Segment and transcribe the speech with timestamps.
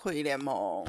[0.00, 0.86] 酷姨联盟。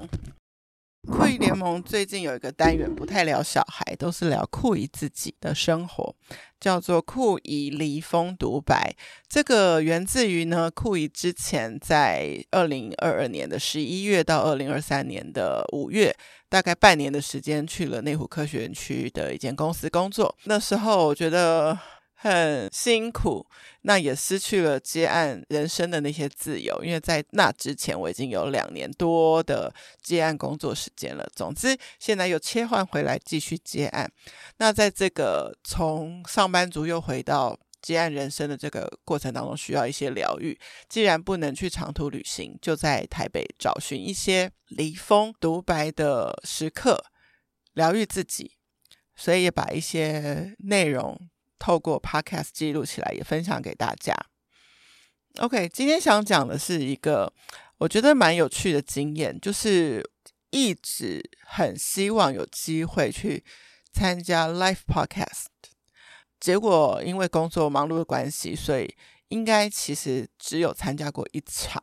[1.07, 6.13] 酷姨联盟最近有一个单元，不太聊小孩，都是聊酷姨自己的生活，
[6.59, 8.95] 叫做酷姨离峰独白。
[9.27, 16.15] 这个源自于呢，酷姨之前在二零二二年的十一月到二零二三年的五月，
[16.47, 20.37] 大概半年的时间去了内湖科学园区的一间公司工作。
[20.43, 21.75] 那时候我觉得。
[22.21, 23.47] 很辛苦，
[23.83, 31.25] 那也失去了接案人生的那些自由，因为在那之前我已经有两年多的接案工作时间了。
[31.33, 34.11] 总之，现在又切换回来继续接案。
[34.57, 40.59] 那在这个从上班族又回到接案人生的这个过程当中，需要一些疗愈。
[40.89, 47.01] 既然不能去长途旅行，就在台北找寻一些离峰独白的时刻，
[47.71, 48.57] 疗愈自己。
[49.15, 51.17] 所以也把一些内容。
[51.59, 54.15] 透过 Podcast 记录起来，也分享给大家。
[55.37, 57.31] OK，今天想讲的是一个
[57.77, 60.03] 我觉得蛮有趣的经验，就是
[60.49, 63.43] 一直很希望有机会去
[63.93, 65.45] 参加 Live Podcast，
[66.39, 68.95] 结果因为工作忙碌的关系，所以
[69.27, 71.81] 应该其实只有参加过一场。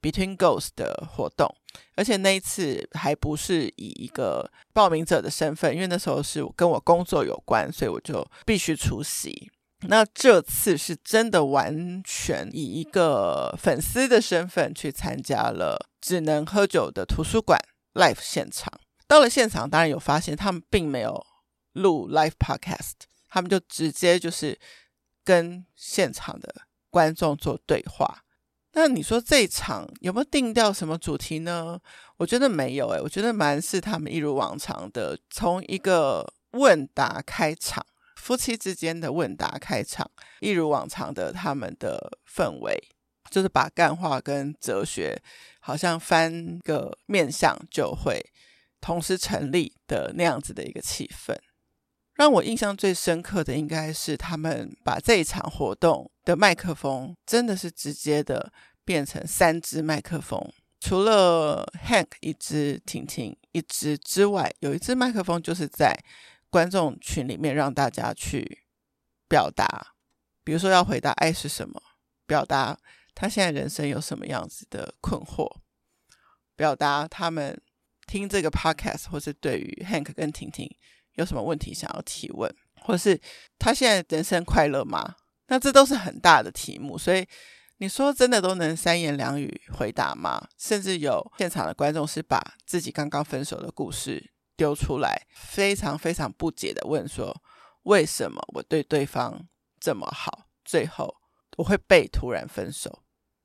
[0.00, 1.52] Between Ghosts 的活动，
[1.96, 9.50] 而且那一次还不是以一个报名者的身份，因为那时候是跟我工作有关，所以我就必须出席。
[9.82, 17.60] 那这次是真的完全以一个粉丝的身份去参加了只能喝酒的图书馆
[17.94, 18.72] Live 现场。
[19.06, 21.24] 到了现场，当然有发现他们并没有
[21.72, 22.94] 录 Live Podcast，
[23.28, 24.58] 他们就直接就是
[25.24, 28.24] 跟现场的观众做对话。
[28.78, 31.76] 那你说这一场有没有定调什么主题呢？
[32.16, 40.08] 我觉得没有诶，我觉得蛮是他们一如往常的，从一个问答开场，夫妻之间的问答开场，
[40.38, 42.80] 一如往常的他们的氛围，
[43.28, 45.20] 就是把干话跟哲学
[45.58, 48.24] 好像翻个面向就会
[48.80, 51.36] 同时成立的那样子的一个气氛。
[52.14, 58.52] 让我印象最深刻的应该是他们把这一场活动的麦克风真的是直接的。
[58.88, 60.50] 变成三支麦克风，
[60.80, 65.94] 除了 Hank 一支、婷婷一支之外，有一支麦克风就是在
[66.48, 68.60] 观众群里面让大家去
[69.28, 69.88] 表达，
[70.42, 71.78] 比如说要回答爱是什么，
[72.24, 72.78] 表达
[73.14, 75.58] 他现在人生有什么样子的困惑，
[76.56, 77.60] 表达他们
[78.06, 80.74] 听这个 podcast 或是对于 Hank 跟婷婷
[81.16, 82.50] 有什么问题想要提问，
[82.80, 83.20] 或是
[83.58, 85.16] 他现在人生快乐吗？
[85.48, 87.26] 那这都是很大的题目，所以。
[87.80, 90.48] 你说真的都能三言两语回答吗？
[90.58, 97.40] 甚至有现场的观众是把自己刚刚分手的故事丢出来，非常非常不解地问说
[97.86, 99.46] ：“为什么我对对方
[99.78, 101.14] 这么好，最后
[101.56, 103.04] 我会被突然分手？”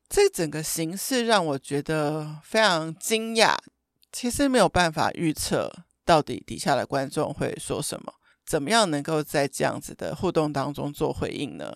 [0.10, 3.56] 这整个形式让我觉得非常惊讶。
[4.12, 5.72] 其实没有办法预测
[6.04, 8.12] 到底底下的观众会说什么，
[8.48, 11.72] 怎么样能够在这样子的互动当中做回应呢？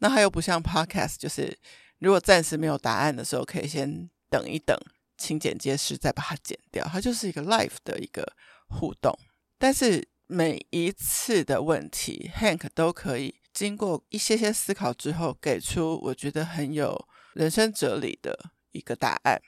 [0.00, 1.58] 那它又不像 Podcast，就是
[1.98, 4.78] 如果暂时没有答案的时候，可以先等一等，
[5.16, 6.86] 请剪接师再把它剪掉。
[6.86, 8.34] 它就是一个 live 的一个
[8.68, 9.18] 互动，
[9.58, 19.40] 但是每一次的问题，Hank 都可以经过一些些思考之后，给出我觉得很有人生哲理的一个答案。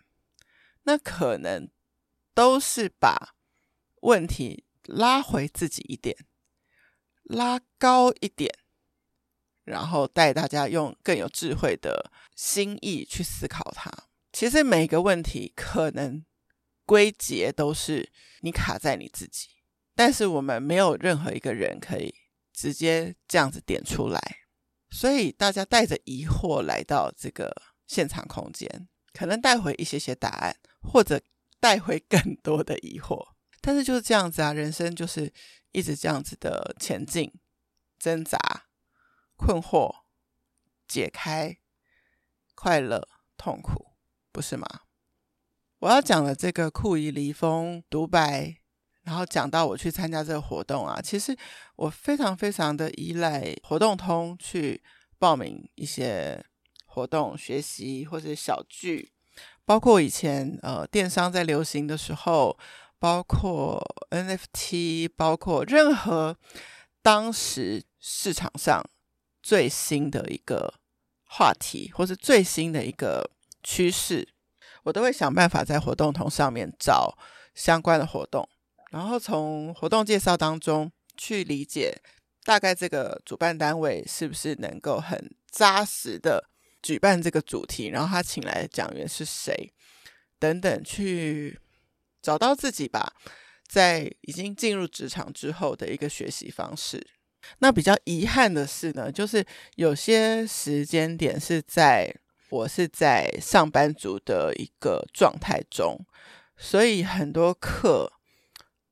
[0.84, 1.68] 那可能
[2.32, 3.34] 都是把
[4.00, 6.16] 问题拉回自己一点，
[7.24, 8.50] 拉高一点。
[9.68, 13.92] 然后带大家用更有智慧的心意去思考它。
[14.32, 16.24] 其实每个问题可能
[16.84, 19.48] 归结都是你卡在你自己，
[19.94, 22.14] 但是我们没有任何一个人可以
[22.52, 24.20] 直接这样子点出来。
[24.90, 27.54] 所以大家带着疑惑来到这个
[27.86, 31.20] 现场空间，可能带回一些些答案，或者
[31.60, 33.22] 带回更多的疑惑。
[33.60, 35.30] 但是就是这样子啊，人生就是
[35.72, 37.30] 一直这样子的前进、
[37.98, 38.38] 挣扎。
[39.38, 39.94] 困惑、
[40.88, 41.56] 解开、
[42.56, 43.92] 快乐、痛苦，
[44.32, 44.66] 不是吗？
[45.78, 48.56] 我要讲的这个酷姨离峰独白，
[49.02, 51.36] 然后讲到我去参加这个活动啊，其实
[51.76, 54.82] 我非常非常的依赖活动通去
[55.20, 56.44] 报名一些
[56.84, 59.12] 活动、学习或者小聚，
[59.64, 62.58] 包括以前呃电商在流行的时候，
[62.98, 63.80] 包括
[64.10, 66.36] NFT，包括任何
[67.00, 68.84] 当时市场上。
[69.48, 70.74] 最新的一个
[71.24, 73.30] 话题，或是最新的一个
[73.62, 74.28] 趋势，
[74.82, 77.16] 我都会想办法在活动通上面找
[77.54, 78.46] 相关的活动，
[78.90, 81.98] 然后从活动介绍当中去理解
[82.44, 86.50] 大概这个主办单位是不是能够很扎实的
[86.82, 89.72] 举办这个主题，然后他请来的讲员是谁，
[90.38, 91.58] 等等，去
[92.20, 93.14] 找到自己吧。
[93.66, 97.17] 在已经进入职场之后的一个学习方式。
[97.58, 99.44] 那比较遗憾的是呢，就是
[99.76, 102.14] 有些时间点是在
[102.50, 105.98] 我是在上班族的一个状态中，
[106.56, 108.12] 所以很多课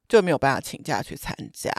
[0.08, 1.72] 就没有办法请假去参加。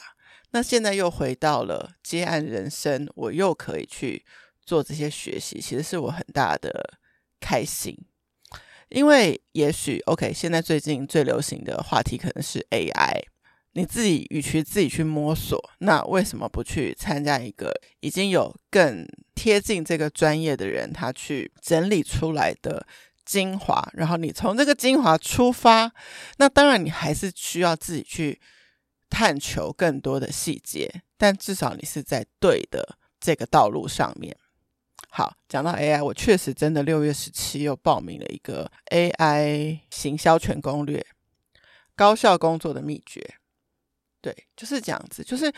[0.51, 4.25] 那现在又回到了接案人生，我又可以去
[4.63, 6.97] 做这些学习，其实是我很大的
[7.39, 7.97] 开心。
[8.89, 13.21] 因为也许 OK，现在最近最流行的话题可能是 AI。
[13.77, 22.87] 你自己与其自己去摸索，那为什么不去参加一个已经有更贴近这个专业的人他去整理出来的
[23.23, 25.93] 精华，然后你从这个精华出发，
[26.37, 28.41] 那当然你还是需要自己去
[29.11, 34.35] 探求更多的细节，但至少你是在对的这个道路上面。
[35.09, 41.05] 好，讲到 AI，我确实真的六月十七又报名了一个 AI 行销全攻略，
[41.95, 43.35] 高效工作的秘诀。
[44.27, 45.49] 对，就是这样子，就是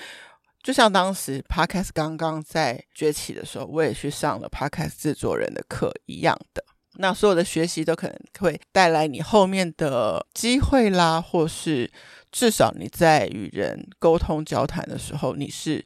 [0.61, 6.63] 就像当时 Podcast 刚刚在崛起的时候，我也去上了 Podcast 制作人的课一样的。
[6.99, 11.91] 那所有的学习都可能会带来你后面的机会啦，或是
[12.31, 15.83] 至少你在与人沟通交谈的时候，你是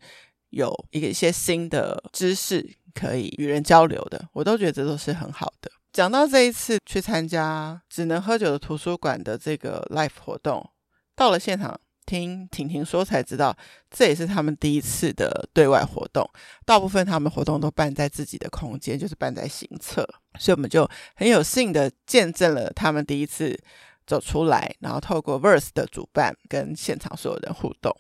[0.50, 4.27] 有一个一些新的知识可以与人交流的。
[4.33, 5.71] 我都觉得这都是很好的。
[5.94, 10.69] 讲到这一次去参加只能喝酒的图书馆的这个 live 活动，
[11.15, 11.80] 到了现场。
[12.13, 13.56] 听婷婷说才知道，
[13.89, 16.30] 这也是他们第一次的对外活动。
[16.63, 20.07] 大部分他们活动都办在自己的空间，就是办在行册，
[20.38, 23.60] 所以我们就很有幸的见证了他们第一次
[24.06, 27.92] 走出来，然后透过 Verse 的主办跟现场所有人互动。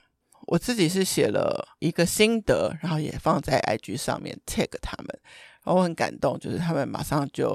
[0.45, 5.07] 我自己是写了一个心得，然后也放在 IG 上面 tag 他们，
[5.63, 7.47] 然后我很感动，就是他们马上就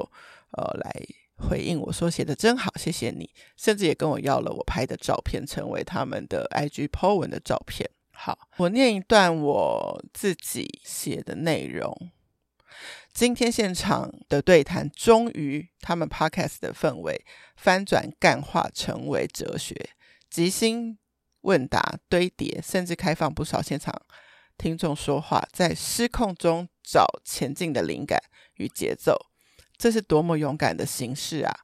[0.50, 0.90] 呃来。
[1.38, 7.88] 回应我说，写的真好，谢谢你，甚至也跟我要了我拍的照片，成为他们的 IG po 文的照片。
[8.12, 12.11] 好，我念一段我自己写的内容。
[13.12, 17.25] 今天现场的对谈，终于他们 Podcast 的氛围
[17.56, 19.90] 翻转，干化成为哲学，
[20.29, 20.99] 即兴
[21.43, 23.94] 问答堆叠，甚至开放不少现场
[24.56, 28.20] 听众说话，在失控中找前进的灵感
[28.55, 29.26] 与节奏。
[29.78, 31.60] 这是多么勇敢的形式啊！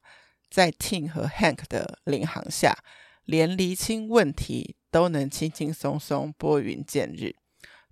[0.49, 2.77] 在 Tim 和 Hank 的领航下，
[3.25, 7.35] 连厘清问题都能轻轻松松拨云见日。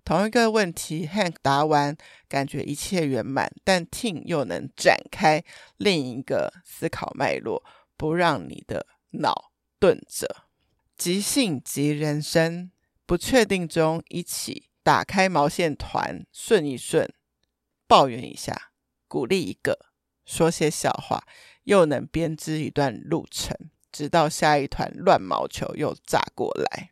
[0.02, 1.96] 同一个问题，Hank 答完，
[2.28, 5.44] 感觉一切圆满，但 Tim 又能展开
[5.76, 7.62] 另一个思考脉络，
[7.96, 10.44] 不让你的脑钝着。
[10.96, 12.70] 即兴即人生，
[13.04, 17.12] 不确定中一起打开毛线团，顺一顺，
[17.86, 18.70] 抱怨一下，
[19.08, 19.93] 鼓励一个。
[20.24, 21.24] 说些笑话，
[21.64, 23.56] 又能编织一段路程，
[23.92, 26.90] 直到下一团乱毛球又炸过来。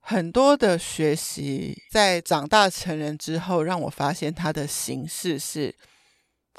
[0.00, 5.74] 很多的学习，在长大成人之后，让我发现它的形式是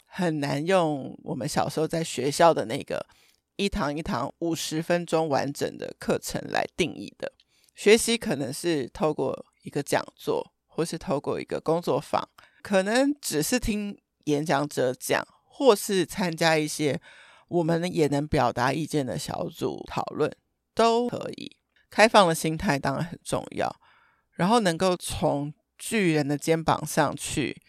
[0.07, 3.06] 很难用我们小时候在学校的那个
[3.56, 7.31] 一堂一堂五十分钟完整的课程来定义的。
[7.75, 12.27] 学习可能是透过一个讲座，或是透过一个工作坊，
[12.63, 15.24] 可能只是听演讲者讲。
[15.57, 17.00] 或是参加一些
[17.47, 20.29] 我们也能表达意见的小组讨论
[20.74, 21.55] 都可以。
[21.89, 23.74] 开放的心态当然很重要，
[24.31, 27.62] 然后能够从巨人的肩膀上去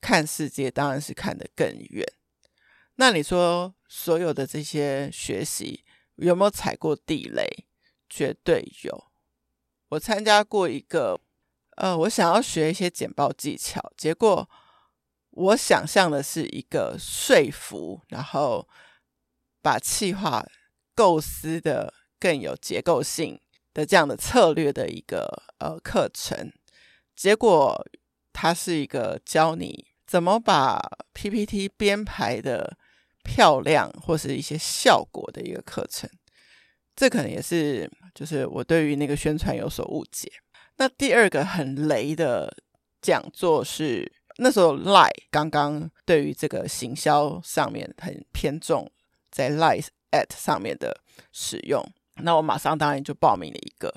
[0.00, 2.04] 看世界，当然是看得更远。
[2.96, 5.84] 那你说所有的这些学习
[6.16, 7.66] 有没有踩过地雷？
[8.10, 9.04] 绝对有。
[9.90, 11.20] 我参加过一个，
[11.76, 14.50] 呃，我想要学一些简报技巧，结果。
[15.34, 18.68] 我想象的是一个说服，然后
[19.62, 20.44] 把气划
[20.94, 23.40] 构思的更有结构性
[23.72, 26.52] 的这样的策略的一个呃课程，
[27.16, 27.82] 结果
[28.30, 30.78] 它是一个教你怎么把
[31.14, 32.76] PPT 编排的
[33.24, 36.10] 漂亮或是一些效果的一个课程。
[36.94, 40.30] 这可能也是就是我对于那个宣传有所误解。
[40.76, 42.54] 那第二个很雷的
[43.00, 44.12] 讲座是。
[44.42, 48.90] 那时候，lie 刚刚对于这个行销上面很偏重，
[49.30, 51.00] 在 lie at 上面的
[51.32, 51.80] 使用，
[52.16, 53.94] 那我马上当然就报名了一个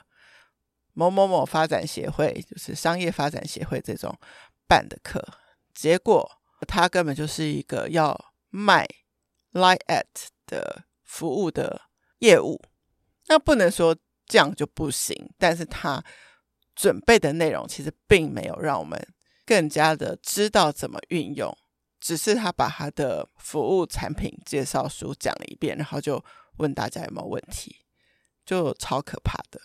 [0.93, 4.15] 某某某发展协会，就是商业发展协会这种
[4.67, 5.19] 办的课，
[5.73, 6.31] 结果
[6.67, 8.15] 他根本就是一个要
[8.49, 8.87] 卖
[9.53, 10.05] lie at
[10.45, 11.81] 的服务的
[12.19, 12.61] 业务，
[13.27, 13.95] 那不能说
[14.27, 16.03] 这样就不行，但是他
[16.75, 19.07] 准备的内容其实并没有让我们。
[19.45, 21.55] 更加的知道怎么运用
[21.99, 26.23] 只是他把他的服务产品介绍书讲了一遍，然后就
[26.57, 27.77] 问大家有没有问题，
[28.45, 29.59] 就超可怕的。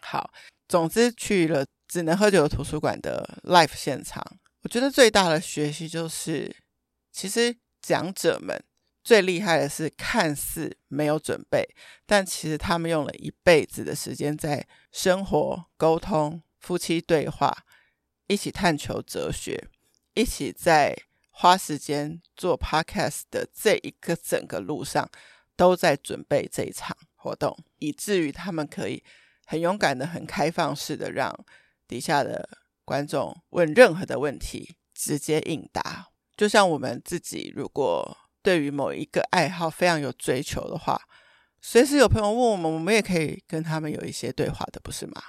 [0.00, 0.30] 好，
[0.68, 4.24] 总之去了只能喝酒的图书馆的 live 现场，
[4.62, 6.56] 我觉得最大的学习就是，
[7.12, 8.62] 其实讲者们
[9.04, 11.64] 最厉害的是看似没有准备，
[12.06, 17.64] 但其实他们用了一辈子的时间在生活、沟通、夫妻对话，
[18.28, 19.68] 一起探求哲学，
[20.14, 20.96] 一起在。
[21.40, 25.08] 花时间做 podcast 的这一个整个路上，
[25.54, 29.04] 都在准备这一场活动，以至于他们可以
[29.46, 31.32] 很勇敢的、很开放式的让
[31.86, 36.08] 底下的观众问任何的问题，直接应答。
[36.36, 41.00] 就像我们自己，如果对于某一个爱好非常有追求的话，
[41.60, 45.22] 随时有朋友问我们，我们也可以跟他们有一些对话的，不是吗？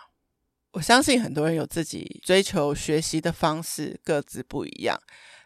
[0.72, 5.00] 我相信很多人有自己追求学习的方式，各自不一样。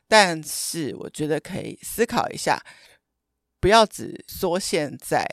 [0.07, 2.61] 但是我觉得可以思考一下，
[3.59, 5.25] 不要只缩限在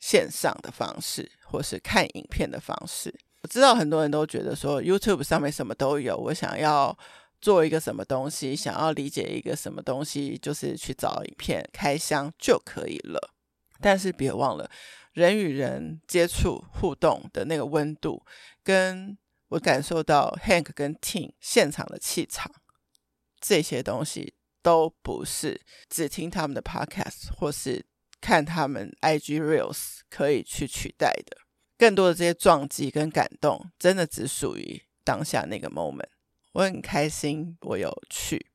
[0.00, 3.14] 线上的方式，或是看影片的方式。
[3.42, 6.98] 我知道很多人都觉得说 YouTube 上面什么都有，我想要
[7.40, 13.35] 做一个什么东西，想要理解一个什么东西，就是去找影片开箱就可以了。
[13.80, 14.70] 但是别忘了，
[15.12, 18.24] 人与人接触互动的那个温度，
[18.62, 19.16] 跟
[19.48, 22.50] 我感受到 Hank 跟 Tim 现场的气场。
[23.40, 27.84] 这些东西都不是只听他们的 podcast 或是
[28.20, 31.36] 看他们 IG reels 可以去取代的。
[31.78, 36.08] 更多的这些撞击跟感动，真的只属于当下那个 moment。
[36.52, 38.50] 我很开心我有去，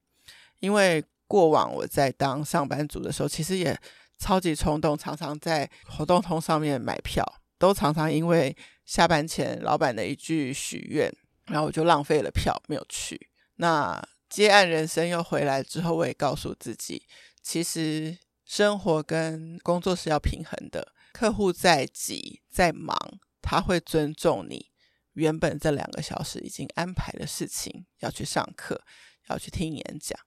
[0.59, 3.79] 因为过往我在当上班族的时候，其实也
[4.21, 7.25] 超级冲动，常常在活动通上面买票，
[7.57, 11.11] 都常常因为下班前老板的一句许愿，
[11.47, 13.29] 然后我就浪费了票没有去。
[13.55, 13.99] 那
[14.29, 17.07] 接案人生又回来之后，我也告诉自己，
[17.41, 20.93] 其实生活跟工作是要平衡的。
[21.11, 22.95] 客户再急再忙，
[23.41, 24.69] 他会尊重你
[25.13, 28.83] 原本这两个小时已经安排的事情，要去上课，
[29.29, 30.17] 要去听演讲，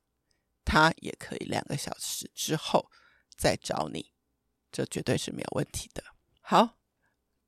[0.65, 2.91] 他也可以两个小时之后
[3.37, 4.13] 再找你，
[4.71, 6.03] 这绝对是没有问题的。
[6.41, 6.77] 好，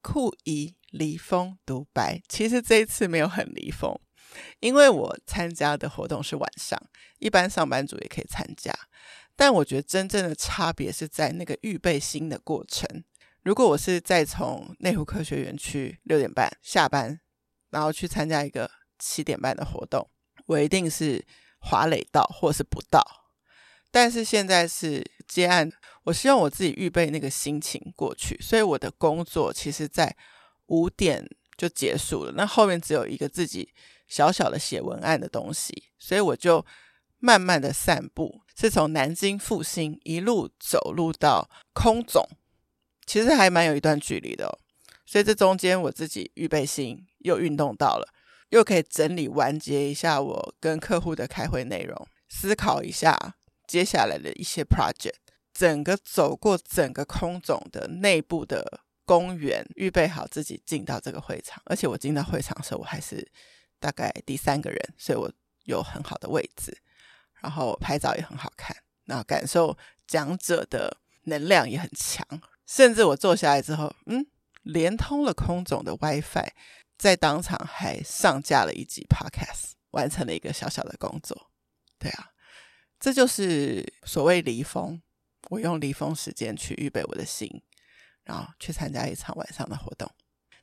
[0.00, 3.98] 酷姨离峰独白，其实这一次没有很离峰。
[4.60, 6.80] 因为我参加的活动是晚上，
[7.18, 8.72] 一般上班族也可以参加，
[9.34, 13.04] 但我觉得真正的差别是在那个预备心的过程。
[13.42, 17.20] 如果我是再从内湖科学园区六点半下班，
[17.70, 20.10] 然后去参加一个七点半的活动，
[20.46, 21.24] 我一定是
[21.60, 23.30] 滑垒到或是不到。
[23.92, 25.70] 但是现在是接案，
[26.04, 30.16] 我希望我自己预备那个心情过去，所以我的工作其实在
[30.66, 33.72] 五点就结束了，那后面只有一个自己。
[34.08, 36.64] 小小的写文案的东西，所以我就
[37.18, 42.24] 慢慢的散步，是从南京复兴一路走路到空总，
[43.04, 44.60] 其实还蛮有一段距离的。
[45.04, 48.06] 所以这中间我自己预备心又运动到了，
[48.50, 53.34] 又可以整理完结一下我跟客户的开会内容，思考一下
[53.66, 55.16] 接下来的一些 project。
[55.52, 63.30] 整个走过整个空总的内部的公园，预备好自己进到这个会场，而且我进到会场的时候，我还是。
[63.78, 65.30] 大概第三个人，所以我
[65.64, 66.76] 有很好的位置，
[67.42, 72.26] 然后拍照也很好看，那感受讲者的能量也很强，
[72.66, 74.26] 甚至我坐下来之后，嗯，
[74.62, 76.48] 连通了空总的 WiFi，
[76.96, 81.50] 在当场还上架了一集 Podcast，完成了一个小小的工作。
[81.98, 82.30] 对啊，
[83.06, 85.00] 这就是所谓离峰，
[85.50, 87.62] 我用离峰时间去预备我的心，
[88.24, 90.10] 然后去参加一场晚上的活动。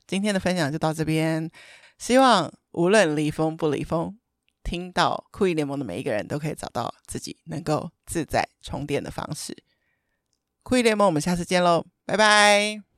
[0.06, 1.50] 今天的分享就到这边。
[1.96, 4.18] 希望无论离峰不离峰，
[4.62, 9.56] 听到酷姨联盟的每一个人都可以找到自己能够自在充电的方式。
[10.62, 12.93] 酷姨联盟，我们下次见喽，拜拜。